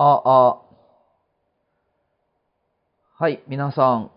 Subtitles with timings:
[0.00, 0.62] あ、あ、
[3.18, 4.12] はい、皆さん、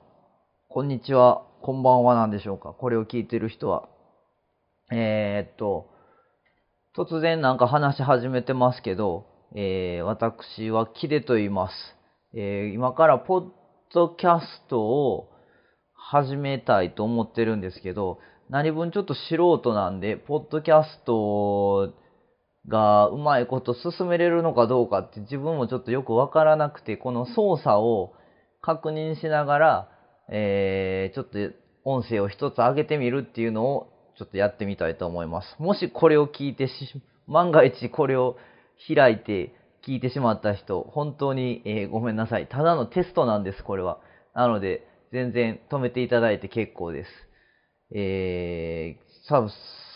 [0.69, 2.73] こんにちは、こんばんはなんでしょうか？
[2.73, 3.89] これを聞いてる人は。
[4.91, 5.89] えー、っと、
[6.95, 9.25] 突然なんか話し始めてますけど、
[9.55, 11.73] えー、私はキデと言います。
[12.35, 13.45] えー、今からポッ
[13.91, 15.31] ドキャストを
[15.95, 18.19] 始めたいと思ってるんですけど、
[18.51, 21.91] 何分ちょっと素人なんで、ポッドキャスト
[22.67, 28.13] がうまいこと進めれるのかどうかって自分もちょっとよくわからなくて、この操作を
[28.61, 29.89] 確認しながら、
[30.29, 31.37] えー、ちょっと
[31.83, 35.55] 音声を一つ上げてみるっていうのをちょっとやってみたいと思います。
[35.59, 36.71] もしこれを聞いてし、
[37.27, 38.37] 万が一これを
[38.87, 39.55] 開いて
[39.85, 42.47] 聞いてしまった人、本当に、えーごめんなさい。
[42.47, 43.99] ただのテストなんです、これは。
[44.35, 47.09] なので、全然止めていただいて結構です。
[47.93, 49.49] えー、多分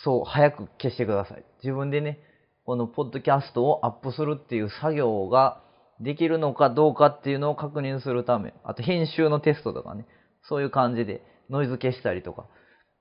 [0.03, 1.45] そう、早く消してください。
[1.63, 2.19] 自分でね、
[2.65, 5.61] このポッドキャストをアップするっていう作業が
[5.99, 10.07] できるのかどうかっていうのを確認するため、あと編集のテストとかね、
[10.49, 12.47] そういう感じでノイズ消したりとか、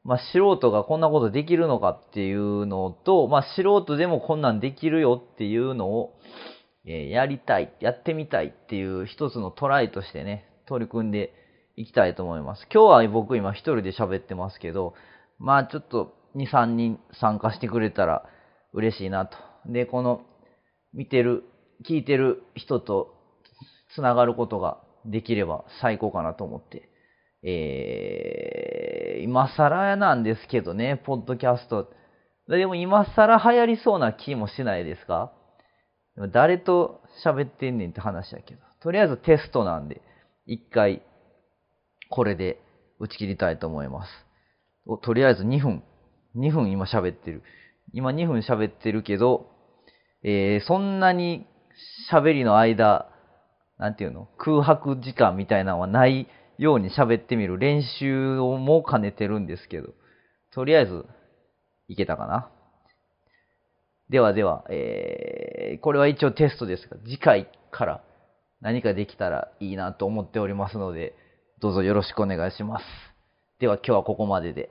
[0.04, 6.18] まあ素人がこんなことできるのかっていうのと、まあ素人でもこんなんできるよっていうのを、
[6.86, 11.32] えやりたい、やってみたいっていう一つのトライとしてね、取り組んで
[11.76, 12.66] いきたいと思います。
[12.70, 14.92] 今日は僕今一人で喋ってますけど、
[15.38, 18.28] まあちょっと2、3人参加してくれたら
[18.74, 19.53] 嬉しいなと。
[19.66, 20.22] で、この
[20.92, 21.44] 見てる、
[21.84, 23.14] 聞いてる人と
[23.94, 26.88] つながることができれば最高かなと思って。
[27.42, 31.92] えー、今更なんですけどね、ポッドキャスト。
[32.48, 35.32] でも今更流行りそうな気もしないですか？
[36.32, 38.60] 誰と喋ってんねんって話だけど。
[38.80, 40.00] とりあえずテストなんで、
[40.46, 41.02] 一回、
[42.10, 42.60] これで
[43.00, 44.10] 打ち切りたいと思います。
[45.02, 45.82] とりあえず2分。
[46.36, 47.42] 2分今喋ってる。
[47.92, 49.50] 今2分喋ってるけど、
[50.24, 51.46] えー、そんなに
[52.10, 53.08] 喋りの間、
[53.78, 54.28] なんていうの？
[54.38, 59.88] 空白時間みたいなのはないように喋ってみる練習をも兼ねてるんですけど、
[60.52, 61.04] とりあえず、
[61.88, 62.50] いけたかな
[64.08, 68.00] ではでは、えー、これは一応テストですが、次回から
[68.60, 71.14] 何かできたらいいなと思っておりますので、
[71.60, 72.84] どうぞよろしくお願いします。
[73.58, 74.70] では今日はここまでで。